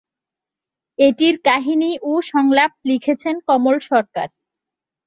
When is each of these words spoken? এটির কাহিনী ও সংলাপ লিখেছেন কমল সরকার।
এটির 0.99 1.35
কাহিনী 1.47 1.91
ও 2.03 2.21
সংলাপ 2.31 2.71
লিখেছেন 2.89 3.35
কমল 3.47 3.75
সরকার। 3.89 4.27